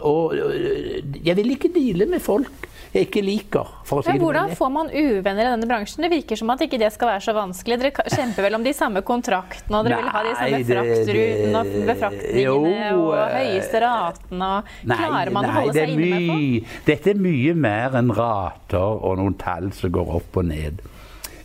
Og 0.00 0.32
uh, 0.32 1.24
jeg 1.24 1.36
vil 1.36 1.52
ikke 1.54 1.70
deale 1.74 2.06
med 2.08 2.20
folk 2.24 2.68
jeg 2.92 3.08
ikke 3.08 3.22
liker. 3.24 3.70
for 3.84 4.00
å 4.00 4.04
si 4.04 4.12
Men 4.12 4.22
Hvordan 4.22 4.52
får 4.56 4.70
man 4.72 4.90
uvenner 4.92 5.44
i 5.44 5.50
denne 5.52 5.68
bransjen? 5.68 6.04
Det 6.04 6.10
virker 6.12 6.40
som 6.40 6.52
at 6.54 6.62
ikke 6.64 6.80
det 6.80 6.90
skal 6.94 7.12
være 7.12 7.24
så 7.26 7.34
vanskelig. 7.36 7.78
Dere 7.82 8.04
kjemper 8.14 8.46
vel 8.46 8.58
om 8.58 8.64
de 8.64 8.74
samme 8.76 9.02
kontraktene, 9.06 9.80
og 9.80 9.88
dere 9.88 9.98
Nei, 9.98 10.04
vil 10.04 10.14
ha 10.14 10.22
de 10.24 10.34
samme 10.38 10.60
fraktrutene 10.70 11.62
og 11.62 11.88
befraktningene 11.90 12.92
og 12.96 13.10
eh, 13.18 13.34
høyeste 13.36 13.82
ratene. 13.84 14.50
Klarer 14.88 15.32
man 15.36 15.48
nei, 15.48 15.50
å 15.50 15.58
holde 15.58 15.76
seg 15.76 15.94
inne 15.94 16.06
med 16.12 16.30
folk? 16.32 16.76
Dette 16.88 17.12
er 17.12 17.24
mye 17.28 17.56
mer 17.68 17.98
enn 18.00 18.14
rater 18.18 19.02
og 19.08 19.18
noen 19.20 19.36
tall 19.40 19.72
som 19.76 19.92
går 19.98 20.14
opp 20.20 20.40
og 20.40 20.48
ned. 20.48 20.80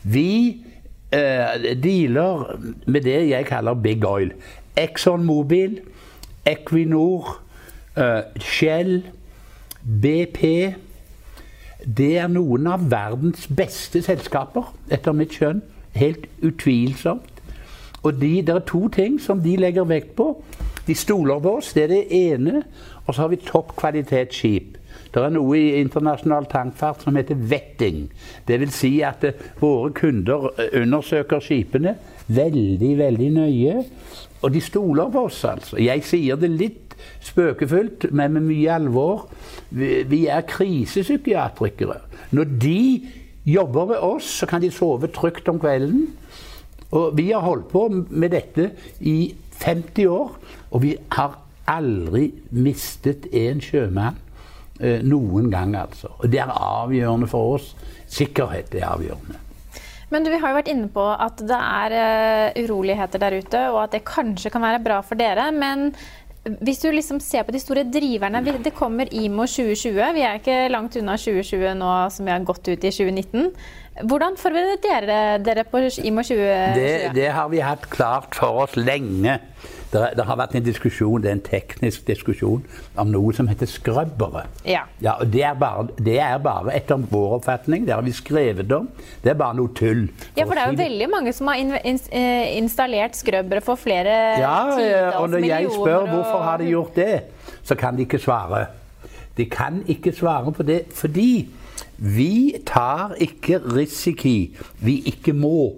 Vi 0.03 0.29
eh, 1.15 1.73
dealer 1.79 2.47
med 2.87 3.03
det 3.07 3.19
jeg 3.29 3.49
kaller 3.51 3.79
big 3.83 4.07
oil. 4.07 4.31
Exxon 4.79 5.27
Mobil, 5.27 5.77
Equinor, 6.49 7.35
eh, 7.99 8.23
Shell, 8.39 9.03
BP 9.83 10.47
det 11.83 12.17
er 12.17 12.31
noen 12.31 12.67
av 12.71 12.85
verdens 12.91 13.47
beste 13.51 14.01
selskaper, 14.05 14.71
etter 14.93 15.15
mitt 15.15 15.35
skjønn. 15.35 15.61
Helt 15.93 16.29
utvilsomt. 16.41 17.41
Og 18.03 18.19
de, 18.19 18.41
det 18.43 18.55
er 18.55 18.65
to 18.67 18.87
ting 18.91 19.19
som 19.21 19.41
de 19.43 19.55
legger 19.59 19.87
vekt 19.87 20.15
på. 20.17 20.33
De 20.87 20.95
stoler 20.95 21.39
på 21.39 21.57
oss, 21.59 21.71
det 21.75 21.85
er 21.85 21.91
det 21.93 22.05
ene. 22.11 22.63
Og 23.05 23.13
så 23.13 23.23
har 23.23 23.31
vi 23.31 23.39
topp 23.43 23.75
kvalitetsskip. 23.79 24.79
Det 25.13 25.21
er 25.21 25.33
noe 25.33 25.57
i 25.59 25.77
internasjonal 25.77 26.47
tankfart 26.49 27.03
som 27.05 27.15
heter 27.19 27.37
vetting. 27.37 28.07
Dvs. 28.47 28.75
Si 28.75 28.93
at 29.05 29.23
uh, 29.27 29.45
våre 29.61 29.91
kunder 29.95 30.49
uh, 30.57 30.65
undersøker 30.81 31.43
skipene 31.43 31.95
veldig, 32.27 32.91
veldig 32.97 33.29
nøye. 33.35 33.75
Og 34.41 34.53
de 34.53 34.61
stoler 34.61 35.11
på 35.13 35.27
oss, 35.29 35.43
altså. 35.47 35.77
Jeg 35.79 36.03
sier 36.07 36.39
det 36.39 36.49
litt 36.51 36.97
spøkefullt, 37.23 38.09
men 38.11 38.33
med 38.35 38.47
mye 38.49 38.73
alvor. 38.73 39.27
Vi, 39.73 40.25
er 40.29 40.45
krisepsykiatrikere. 40.45 41.97
Når 42.31 42.49
de 42.61 42.81
jobber 43.45 43.85
med 43.89 44.03
oss, 44.05 44.27
så 44.39 44.47
kan 44.49 44.61
de 44.61 44.71
sove 44.71 45.09
trygt 45.13 45.49
om 45.49 45.59
kvelden. 45.59 46.07
Og 46.93 47.17
vi 47.17 47.31
har 47.31 47.41
holdt 47.41 47.71
på 47.71 47.87
med 47.89 48.35
dette 48.35 48.69
i 49.01 49.33
50 49.63 50.05
år, 50.13 50.35
og 50.71 50.83
vi 50.83 50.93
har 51.15 51.39
aldri 51.69 52.27
mistet 52.51 53.25
en 53.33 53.61
sjømann 53.63 54.19
eh, 54.79 55.01
noen 55.01 55.49
gang, 55.53 55.73
altså. 55.79 56.11
Og 56.19 56.29
det 56.29 56.43
er 56.43 56.53
avgjørende 56.53 57.29
for 57.31 57.57
oss. 57.57 57.73
Sikkerhet 58.13 58.75
er 58.77 58.91
avgjørende. 58.91 59.39
Men 60.13 60.21
du, 60.21 60.29
vi 60.29 60.37
har 60.37 60.51
jo 60.51 60.57
vært 60.59 60.69
inne 60.69 60.89
på 60.93 61.03
at 61.09 61.39
det 61.41 61.57
er 61.57 61.93
uh, 61.97 62.59
uroligheter 62.61 63.21
der 63.23 63.39
ute, 63.41 63.61
og 63.71 63.79
at 63.87 63.95
det 63.95 64.03
kanskje 64.05 64.51
kan 64.53 64.61
være 64.61 64.83
bra 64.85 64.99
for 65.01 65.17
dere. 65.17 65.47
Men 65.55 65.87
hvis 66.43 66.81
du 66.83 66.89
liksom 66.91 67.21
ser 67.23 67.45
på 67.47 67.53
de 67.55 67.59
store 67.61 67.85
driverne 67.87 68.41
Det 68.43 68.73
kommer 68.75 69.07
IMO 69.15 69.45
2020. 69.47 69.99
Vi 70.13 70.25
er 70.27 70.39
ikke 70.41 70.67
langt 70.73 70.97
unna 70.99 71.15
2020 71.15 71.71
nå 71.79 71.91
som 72.11 72.25
vi 72.27 72.33
har 72.33 72.43
gått 72.43 72.67
ut 72.67 72.83
i 72.83 72.91
2019. 72.91 73.53
Hvordan 74.01 74.37
forbereder 74.41 74.79
dere 74.81 75.17
dere 75.45 75.63
på 75.69 75.77
IMO 75.77 76.23
2020? 76.25 76.37
Det, 76.75 77.11
det 77.13 77.29
har 77.29 77.49
vi 77.53 77.61
hatt 77.61 77.85
klart 77.93 78.33
for 78.35 78.65
oss 78.65 78.77
lenge. 78.77 79.37
Det, 79.93 80.01
det, 80.17 80.23
har 80.25 80.37
vært 80.39 80.55
en 80.57 80.63
diskusjon, 80.65 81.21
det 81.21 81.29
er 81.29 81.35
en 81.37 81.43
teknisk 81.45 82.07
diskusjon 82.07 82.63
om 82.97 83.11
noe 83.13 83.29
som 83.37 83.45
heter 83.45 83.69
skrøbbere. 83.69 84.47
Ja. 84.65 84.87
ja 85.03 85.13
og 85.21 85.29
det 85.29 85.43
er, 85.45 85.53
bare, 85.59 85.85
det 86.01 86.17
er 86.17 86.39
bare, 86.41 86.73
etter 86.73 87.03
vår 87.11 87.37
oppfatning, 87.37 87.85
det 87.85 87.93
har 87.93 88.01
vi 88.01 88.15
skrevet 88.17 88.73
om, 88.73 88.89
det 89.21 89.35
er 89.35 89.37
bare 89.37 89.59
noe 89.59 89.69
tull. 89.77 90.07
Ja, 90.33 90.47
for 90.47 90.57
det 90.57 90.63
er 90.63 90.73
jo 90.73 90.79
veldig 90.81 91.09
mange 91.13 91.37
som 91.37 91.51
har 91.51 91.61
in 91.61 91.75
in 91.85 92.01
eh, 92.09 92.57
installert 92.57 93.19
skrøbbere 93.19 93.61
for 93.61 93.77
flere 93.77 94.17
ja, 94.41 94.57
titalls 94.73 95.19
og 95.21 95.29
når 95.35 95.49
jeg 95.51 95.73
spør 95.75 96.09
hvorfor 96.09 96.47
har 96.49 96.63
de 96.63 96.71
gjort 96.73 96.97
det, 96.97 97.13
så 97.61 97.77
kan 97.77 97.93
de 97.93 98.07
ikke 98.07 98.21
svare. 98.23 98.65
De 99.37 99.45
kan 99.49 99.83
ikke 99.89 100.13
svare 100.17 100.51
på 100.57 100.65
det 100.65 100.87
fordi 100.97 101.45
vi 101.97 102.55
tar 102.65 103.15
ikke 103.21 103.59
risiki 103.75 104.55
vi 104.83 105.01
ikke 105.11 105.33
må. 105.33 105.73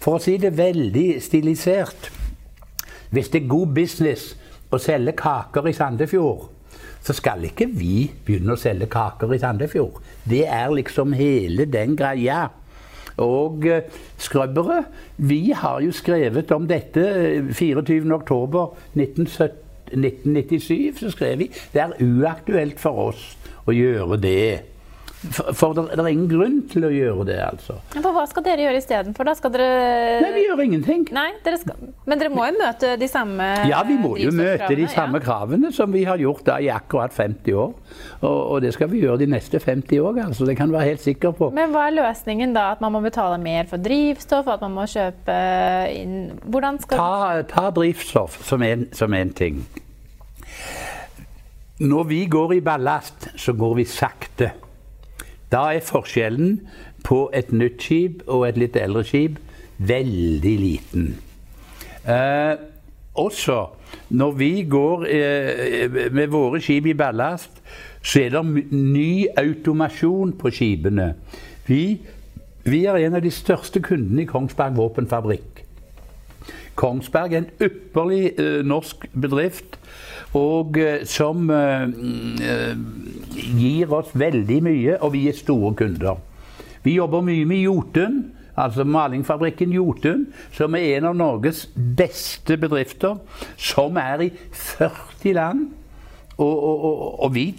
For 0.00 0.18
å 0.18 0.22
si 0.22 0.36
det 0.40 0.58
veldig 0.58 1.22
stilisert 1.24 2.10
hvis 3.14 3.28
det 3.30 3.44
er 3.44 3.52
god 3.52 3.74
business 3.76 4.34
å 4.74 4.78
selge 4.82 5.12
kaker 5.18 5.68
i 5.70 5.76
Sandefjord, 5.76 6.48
så 7.04 7.12
skal 7.14 7.44
ikke 7.46 7.66
vi 7.70 8.10
begynne 8.26 8.52
å 8.56 8.58
selge 8.58 8.88
kaker 8.90 9.34
i 9.36 9.38
Sandefjord. 9.38 10.00
Det 10.26 10.48
er 10.50 10.74
liksom 10.74 11.12
hele 11.14 11.64
den 11.70 11.94
greia. 11.96 12.48
Og 13.22 13.62
Skrøbberet, 13.62 13.94
skrøbbere 14.18 14.84
Vi 15.16 15.52
har 15.54 15.80
jo 15.80 15.92
skrevet 15.94 16.50
om 16.50 16.66
dette 16.66 17.00
24.10.1997. 17.54 19.64
1997 19.94 20.98
så 20.98 21.10
skrev 21.12 21.38
vi 21.38 21.50
det 21.72 21.82
er 21.82 21.92
uaktuelt 22.02 22.80
for 22.80 23.12
oss 23.12 23.36
å 23.68 23.72
gjøre 23.76 24.16
det. 24.18 24.73
For, 25.32 25.52
for 25.56 25.76
det, 25.76 25.96
er 25.96 26.08
ingen 26.10 26.28
grunn 26.28 26.56
til 26.68 26.84
å 26.84 26.90
gjøre 26.92 27.24
det, 27.28 27.36
altså. 27.46 27.78
Men 27.94 28.04
hva 28.04 28.24
skal 28.28 28.44
dere 28.44 28.66
gjøre 28.66 28.80
istedenfor? 28.82 29.30
Skal 29.38 29.52
dere 29.54 29.68
Nei, 30.20 30.30
vi 30.36 30.42
gjør 30.44 30.62
ingenting. 30.66 31.06
Nei, 31.16 31.28
dere 31.44 31.60
skal... 31.62 31.92
Men 32.04 32.20
dere 32.20 32.32
må 32.34 32.44
jo 32.48 32.56
møte 32.58 32.94
de 33.00 33.08
samme 33.08 33.46
Ja, 33.70 33.80
vi 33.88 33.96
må 34.00 34.14
jo 34.20 34.32
møte 34.36 34.68
de 34.76 34.88
samme 34.92 35.20
ja. 35.20 35.24
kravene 35.24 35.70
som 35.74 35.92
vi 35.94 36.04
har 36.04 36.20
gjort 36.20 36.44
da 36.48 36.58
i 36.60 36.68
akkurat 36.72 37.14
50 37.14 37.56
år. 37.56 37.72
Og, 38.20 38.36
og, 38.36 38.58
det 38.64 38.74
skal 38.76 38.90
vi 38.92 39.04
gjøre 39.04 39.22
de 39.22 39.30
neste 39.32 39.60
50 39.62 40.02
år, 40.04 40.20
altså. 40.26 40.48
Det 40.48 40.58
kan 40.58 40.68
du 40.68 40.76
være 40.76 40.92
helt 40.92 41.04
sikker 41.04 41.32
på. 41.38 41.50
Men 41.56 41.72
hva 41.72 41.86
er 41.88 41.96
løsningen 41.98 42.52
da? 42.56 42.70
At 42.76 42.84
man 42.84 42.92
må 42.94 43.00
betale 43.04 43.38
mer 43.42 43.70
for 43.70 43.82
drivstoff? 43.82 44.50
At 44.50 44.64
man 44.64 44.76
må 44.76 44.88
kjøpe 44.90 45.38
inn 45.94 46.18
Hvordan 46.44 46.80
skal 46.82 47.00
Ta, 47.00 47.46
ta 47.48 47.70
drivstoff 47.74 48.42
som 48.44 48.62
én 48.64 49.32
ting. 49.36 49.62
Når 51.84 52.04
vi 52.06 52.20
går 52.30 52.52
i 52.54 52.60
ballast, 52.62 53.32
så 53.40 53.52
går 53.58 53.74
vi 53.80 53.84
sakte. 53.88 54.52
Da 55.54 55.68
er 55.70 55.84
forskjellen 55.86 56.56
på 57.06 57.28
et 57.36 57.52
nytt 57.54 57.82
skip 57.84 58.24
og 58.26 58.48
et 58.48 58.58
litt 58.58 58.76
eldre 58.80 59.04
skip 59.06 59.38
veldig 59.78 60.54
liten. 60.58 61.12
Eh, 62.10 62.54
også 63.14 63.60
når 64.10 64.32
vi 64.40 64.50
går 64.70 65.06
eh, 65.06 66.10
med 66.10 66.32
våre 66.34 66.60
skip 66.60 66.88
i 66.90 66.96
ballast, 66.98 67.62
så 68.02 68.24
er 68.24 68.34
det 68.34 68.72
ny 68.72 69.26
automasjon 69.38 70.34
på 70.40 70.50
skipene. 70.50 71.12
Vi, 71.66 72.00
vi 72.66 72.84
er 72.84 72.98
en 73.06 73.20
av 73.20 73.22
de 73.22 73.30
største 73.32 73.80
kundene 73.84 74.24
i 74.24 74.28
Kongsberg 74.28 74.74
våpenfabrikk. 74.76 75.62
Kongsberg 76.74 77.32
er 77.32 77.44
en 77.44 77.52
ypperlig 77.62 78.34
eh, 78.34 78.60
norsk 78.66 79.06
bedrift 79.14 79.78
og 80.34 80.78
eh, 80.82 81.04
som 81.06 81.46
eh, 81.54 81.86
eh, 82.42 82.74
gir 83.34 83.92
oss 83.92 84.14
veldig 84.14 84.62
mye, 84.64 84.96
og 85.00 85.12
vi 85.16 85.26
er 85.28 85.36
store 85.36 85.74
kunder. 85.78 86.22
Vi 86.84 86.98
jobber 86.98 87.24
mye 87.24 87.44
med 87.48 87.64
Jotun 87.64 88.24
altså 88.56 88.84
malingfabrikken 88.84 89.72
Jotun, 89.72 90.26
som 90.52 90.74
er 90.74 90.98
en 90.98 91.08
av 91.10 91.16
Norges 91.18 91.64
beste 91.74 92.56
bedrifter, 92.60 93.18
som 93.56 93.98
er 94.00 94.28
i 94.28 94.30
40 94.52 95.34
land. 95.38 95.64
Og, 96.36 96.64
og, 96.64 96.84
og, 96.84 97.22
og, 97.22 97.34
vi 97.34 97.54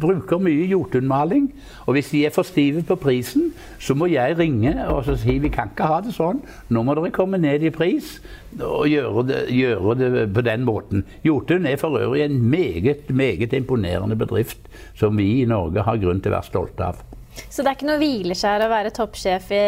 bruker 0.00 0.40
mye 0.40 0.64
Jotun-maling. 0.70 1.50
Og 1.84 1.96
hvis 1.96 2.08
de 2.14 2.22
er 2.26 2.32
for 2.32 2.48
stive 2.48 2.82
på 2.86 2.96
prisen, 3.00 3.50
så 3.78 3.94
må 3.94 4.08
jeg 4.08 4.38
ringe 4.38 4.72
og 4.88 5.04
så 5.04 5.18
si 5.20 5.36
vi 5.42 5.52
kan 5.52 5.72
ikke 5.72 5.88
ha 5.90 6.00
det 6.04 6.14
sånn. 6.16 6.40
Nå 6.72 6.84
må 6.86 6.96
dere 6.96 7.12
komme 7.14 7.40
ned 7.42 7.66
i 7.66 7.74
pris 7.74 8.16
og 8.56 8.86
gjøre 8.88 9.26
det, 9.28 9.42
gjøre 9.52 9.98
det 10.00 10.24
på 10.32 10.46
den 10.46 10.64
måten. 10.64 11.04
Jotun 11.26 11.68
er 11.68 11.76
for 11.80 11.98
øvrig 12.00 12.24
en 12.24 12.40
meget, 12.40 13.10
meget 13.12 13.52
imponerende 13.52 14.16
bedrift 14.16 14.64
som 14.96 15.16
vi 15.20 15.42
i 15.42 15.48
Norge 15.48 15.84
har 15.84 16.00
grunn 16.00 16.24
til 16.24 16.32
å 16.32 16.38
være 16.38 16.50
stolte 16.52 16.88
av. 16.88 17.04
Så 17.48 17.62
det 17.62 17.70
er 17.70 17.76
ikke 17.76 17.88
noe 17.88 18.00
hvileskjær 18.00 18.64
å 18.66 18.68
være 18.70 18.92
toppsjef 18.96 19.50
i 19.54 19.62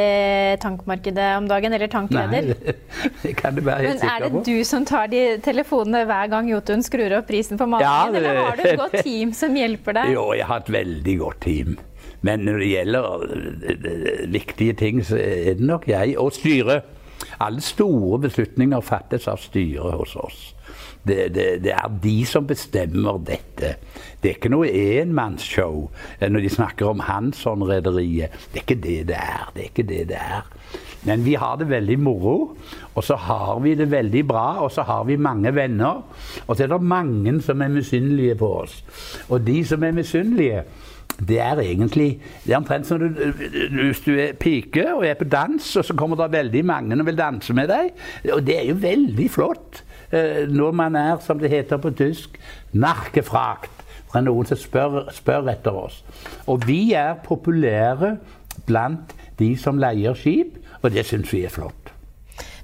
tankmarkedet 0.62 1.28
om 1.38 1.48
dagen, 1.50 1.74
eller 1.76 1.90
tankleder? 1.92 2.50
Nei, 2.52 2.74
det 3.24 3.34
kan 3.38 3.56
du 3.56 3.62
være 3.66 3.90
helt 3.92 4.02
sikker 4.02 4.24
på. 4.24 4.28
Men 4.28 4.38
er 4.38 4.38
det 4.38 4.44
du 4.48 4.68
som 4.68 4.86
tar 4.88 5.10
de 5.12 5.22
telefonene 5.44 6.04
hver 6.08 6.32
gang 6.32 6.50
Jotun 6.52 6.84
skrur 6.86 7.18
opp 7.18 7.28
prisen 7.30 7.60
på 7.60 7.68
maten 7.70 7.86
ja, 7.86 8.20
eller 8.20 8.42
har 8.42 8.58
du 8.58 8.64
et 8.64 8.80
godt 8.80 8.98
team 9.04 9.34
som 9.36 9.56
hjelper 9.56 10.00
deg? 10.00 10.12
Jo, 10.16 10.30
jeg 10.36 10.48
har 10.48 10.64
et 10.64 10.72
veldig 10.78 11.16
godt 11.22 11.42
team. 11.44 11.78
Men 12.26 12.44
når 12.46 12.62
det 12.62 12.68
gjelder 12.72 13.26
eh, 13.70 14.22
viktige 14.34 14.78
ting, 14.78 15.02
så 15.06 15.18
er 15.22 15.58
det 15.58 15.66
nok 15.66 15.86
jeg 15.90 16.16
og 16.18 16.32
styret. 16.34 16.94
Alle 17.42 17.62
store 17.62 18.18
beslutninger 18.26 18.82
fattes 18.82 19.28
av 19.30 19.38
styret 19.42 19.98
hos 20.00 20.16
oss. 20.18 20.40
Det, 21.06 21.34
det, 21.34 21.46
det, 21.64 21.72
er 21.72 21.98
de 22.02 22.16
som 22.26 22.46
bestemmer 22.46 23.20
dette. 23.24 23.76
Det 24.20 24.30
er 24.30 24.36
ikke 24.36 24.50
noe 24.52 24.68
enmannsshow 24.68 25.86
eh, 26.18 26.28
når 26.28 26.44
de 26.44 26.50
snakker 26.52 26.90
om 26.90 27.04
Hansson-rederiet. 27.06 28.34
Det 28.52 28.60
er 28.60 28.66
ikke 28.66 28.82
det 28.82 28.98
det 29.12 29.20
er. 29.20 29.46
Det 29.54 29.62
er 29.62 29.70
ikke 29.70 29.88
det 29.88 30.02
det 30.10 30.18
er. 30.20 30.44
Men 31.06 31.24
vi 31.24 31.36
har 31.38 31.56
det 31.56 31.68
veldig 31.70 31.98
moro, 32.02 32.56
og 32.94 33.04
så 33.04 33.16
har 33.16 33.60
vi 33.62 33.74
det 33.78 33.90
veldig 33.90 34.24
bra, 34.26 34.58
og 34.64 34.72
så 34.74 34.82
har 34.82 35.04
vi 35.04 35.16
mange 35.16 35.54
venner. 35.54 36.02
Og 36.46 36.56
så 36.56 36.64
er 36.64 36.72
det 36.74 36.82
mange 36.82 37.38
som 37.42 37.62
er 37.62 37.72
misunnelige 37.72 38.34
på 38.34 38.50
oss. 38.64 38.82
Og 39.28 39.46
de 39.46 39.62
som 39.64 39.84
er 39.84 39.94
misunnelige, 39.96 40.64
det 41.18 41.40
er 41.40 41.58
egentlig 41.58 42.20
Det 42.46 42.52
er 42.52 42.56
omtrent 42.56 42.86
som 42.86 42.98
du, 42.98 43.08
hvis 43.08 44.00
du 44.00 44.12
er 44.14 44.32
pike 44.38 44.84
og 44.94 45.06
er 45.06 45.14
på 45.14 45.24
dans, 45.24 45.76
og 45.76 45.84
så 45.84 45.94
kommer 45.94 46.16
det 46.16 46.32
veldig 46.32 46.64
mange 46.64 47.00
og 47.00 47.06
vil 47.06 47.18
danse 47.18 47.54
med 47.54 47.68
deg. 47.68 47.90
Og 48.32 48.46
det 48.46 48.58
er 48.58 48.68
jo 48.68 48.74
veldig 48.80 49.30
flott. 49.30 49.84
Eh, 50.12 50.46
når 50.48 50.72
man 50.72 50.96
er, 50.96 51.18
som 51.20 51.38
det 51.38 51.50
heter 51.52 51.80
på 51.82 51.92
tysk, 51.96 52.38
narkefrakt. 52.72 53.74
Det 54.08 54.16
er 54.16 54.24
noen 54.24 54.48
som 54.48 54.56
spør, 54.56 55.02
spør 55.12 55.50
etter 55.52 55.76
oss. 55.76 56.00
Og 56.48 56.64
vi 56.64 56.94
er 56.96 57.18
populære 57.24 58.14
blant 58.66 59.12
de 59.38 59.52
som 59.60 59.78
leier 59.78 60.16
skip, 60.16 60.56
og 60.80 60.94
det 60.94 61.04
syns 61.06 61.32
vi 61.32 61.44
er 61.44 61.52
flott. 61.52 61.92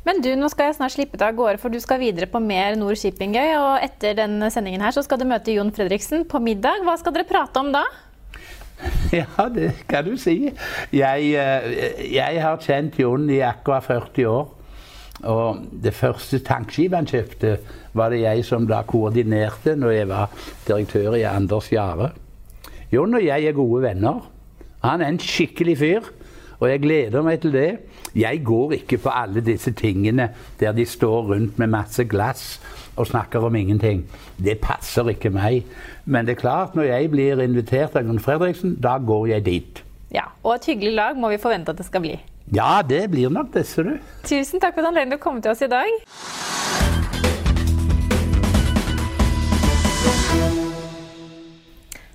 Men 0.04 0.20
du, 0.24 0.30
nå 0.36 0.48
skal 0.52 0.68
jeg 0.68 0.78
snart 0.78 0.92
slippe 0.92 1.20
deg 1.20 1.30
av 1.32 1.36
gårde, 1.36 1.60
for 1.60 1.72
du 1.72 1.80
skal 1.80 2.00
videre 2.00 2.28
på 2.28 2.40
mer 2.40 2.76
Nord 2.76 2.96
Shippingøy. 3.00 3.54
Og 3.56 3.84
etter 3.84 4.16
denne 4.18 4.50
sendingen 4.52 4.84
her 4.84 4.92
så 4.92 5.04
skal 5.04 5.20
du 5.20 5.28
møte 5.28 5.52
Jon 5.52 5.72
Fredriksen 5.72 6.26
på 6.28 6.40
middag. 6.44 6.84
Hva 6.84 6.96
skal 7.00 7.16
dere 7.16 7.28
prate 7.28 7.60
om 7.60 7.72
da? 7.76 7.84
Ja, 9.14 9.46
det 9.52 9.70
kan 9.88 10.04
du 10.04 10.16
si. 10.20 10.50
Jeg, 10.92 11.28
eh, 11.38 12.02
jeg 12.12 12.40
har 12.42 12.60
kjent 12.60 12.98
Jon 13.00 13.28
i 13.32 13.40
akkurat 13.44 13.86
40 13.86 14.28
år. 14.28 14.53
Og 15.22 15.62
det 15.82 15.94
første 15.94 16.40
tankskipet 16.44 16.96
han 16.98 17.06
kjøpte, 17.08 17.56
var 17.94 18.10
det 18.10 18.24
jeg 18.24 18.44
som 18.44 18.66
da 18.66 18.82
koordinerte 18.82 19.76
når 19.78 19.90
jeg 19.94 20.08
var 20.10 20.30
direktør 20.66 21.14
i 21.14 21.22
Anders 21.28 21.70
Jahre. 21.72 22.10
Jon 22.92 23.14
og 23.14 23.24
jeg 23.24 23.46
er 23.46 23.56
gode 23.56 23.82
venner. 23.82 24.20
Han 24.84 25.00
er 25.00 25.08
en 25.14 25.20
skikkelig 25.22 25.78
fyr, 25.78 26.10
og 26.60 26.68
jeg 26.70 26.82
gleder 26.82 27.22
meg 27.24 27.40
til 27.40 27.54
det. 27.54 27.68
Jeg 28.14 28.42
går 28.46 28.76
ikke 28.78 28.98
på 29.02 29.10
alle 29.10 29.42
disse 29.42 29.72
tingene 29.74 30.28
der 30.60 30.72
de 30.72 30.84
står 30.86 31.30
rundt 31.32 31.58
med 31.58 31.72
masse 31.72 32.04
glass 32.04 32.60
og 32.96 33.08
snakker 33.10 33.42
om 33.42 33.54
ingenting. 33.58 34.04
Det 34.38 34.58
passer 34.62 35.08
ikke 35.10 35.32
meg. 35.34 35.64
Men 36.04 36.26
det 36.26 36.36
er 36.36 36.42
klart, 36.42 36.76
når 36.76 36.90
jeg 36.92 37.10
blir 37.10 37.42
invitert 37.42 37.96
av 37.96 38.06
Gunn 38.06 38.22
Fredriksen, 38.22 38.76
da 38.82 38.98
går 38.98 39.26
jeg 39.32 39.46
dit. 39.46 39.82
Ja, 40.14 40.28
Og 40.44 40.54
et 40.54 40.66
hyggelig 40.70 40.92
lag 40.94 41.16
må 41.18 41.28
vi 41.32 41.40
forvente 41.42 41.72
at 41.74 41.78
det 41.80 41.86
skal 41.88 42.04
bli. 42.04 42.14
Ja, 42.52 42.82
det 42.82 43.08
blir 43.10 43.30
nok 43.32 43.52
det, 43.54 43.64
ser 43.66 43.86
du. 43.88 43.94
Tusen 44.28 44.60
takk 44.60 44.74
for 44.76 44.84
at 44.84 44.90
anledningen 44.92 45.20
kom 45.22 45.40
til 45.42 45.54
oss 45.54 45.62
i 45.64 45.70
dag. 45.70 45.88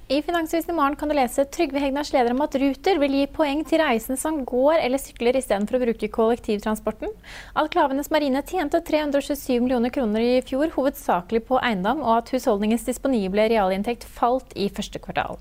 I 0.10 0.22
Finansavisen 0.26 0.72
i 0.72 0.74
morgen 0.74 0.96
kan 0.98 1.12
du 1.12 1.14
lese 1.14 1.44
Trygve 1.54 1.78
Hegnars 1.84 2.10
leder 2.10 2.34
om 2.34 2.40
at 2.42 2.56
Ruter 2.58 2.98
vil 2.98 3.14
gi 3.14 3.26
poeng 3.30 3.60
til 3.70 3.78
reisende 3.78 4.18
som 4.18 4.40
går 4.42 4.80
eller 4.82 4.98
sykler 4.98 5.38
istedenfor 5.38 5.78
å 5.78 5.82
bruke 5.84 6.10
kollektivtransporten. 6.16 7.12
At 7.54 7.70
Klavenes 7.76 8.10
Marine 8.10 8.42
tjente 8.42 8.82
327 8.88 9.60
millioner 9.62 9.94
kroner 9.94 10.26
i 10.26 10.40
fjor, 10.42 10.74
hovedsakelig 10.74 11.44
på 11.52 11.60
eiendom, 11.62 12.02
og 12.02 12.24
at 12.24 12.34
husholdningens 12.34 12.88
disponible 12.90 13.46
realinntekt 13.54 14.08
falt 14.18 14.58
i 14.58 14.66
første 14.74 14.98
kvartal. 15.04 15.38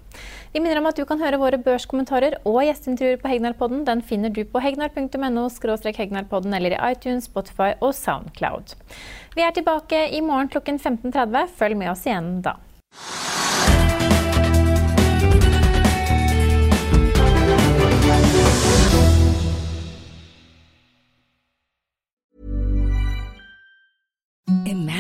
Vi 0.52 0.61
minner 0.61 0.83
om 0.83 0.90
at 0.92 1.00
du 1.00 1.07
kan 1.09 1.24
høre 1.24 1.40
våre 1.40 1.62
børskommentarer 1.64 2.37
og 2.42 2.61
gjesteintervjuer 2.68 3.24
på 3.24 3.33
Hegnarpodden. 3.33 3.87
Den 3.88 4.04
finner 4.04 4.28
du 4.28 4.42
på 4.44 4.61
hegnar.no 4.61 5.48
hegnarpodden 5.48 6.61
eller 6.61 6.76
i 6.76 6.92
iTunes, 6.92 7.33
Spotify 7.33 7.72
og 7.81 7.96
Soundcloud. 7.96 8.76
Vi 9.33 9.48
er 9.48 9.57
tilbake 9.57 10.11
i 10.12 10.20
morgen 10.20 10.52
klokken 10.52 10.76
15.30. 10.76 11.57
Følg 11.57 11.85
med 11.87 11.94
oss 11.96 12.04
igjen 12.04 12.35
da. 12.44 12.59